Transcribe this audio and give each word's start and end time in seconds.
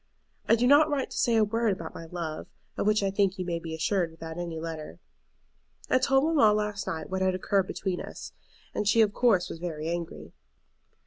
I 0.49 0.55
do 0.55 0.65
not 0.65 0.89
write 0.89 1.11
to 1.11 1.17
say 1.19 1.35
a 1.35 1.43
word 1.43 1.71
about 1.73 1.93
my 1.93 2.05
love, 2.05 2.47
of 2.75 2.87
which 2.87 3.03
I 3.03 3.11
think 3.11 3.37
you 3.37 3.45
may 3.45 3.59
be 3.59 3.75
assured 3.75 4.09
without 4.09 4.39
any 4.39 4.59
letter. 4.59 4.97
I 5.91 5.99
told 5.99 6.23
mamma 6.23 6.53
last 6.55 6.87
night 6.87 7.11
what 7.11 7.21
had 7.21 7.35
occurred 7.35 7.67
between 7.67 8.01
us, 8.01 8.33
and 8.73 8.87
she 8.87 9.01
of 9.01 9.13
course 9.13 9.47
was 9.47 9.59
very 9.59 9.89
angry. 9.89 10.33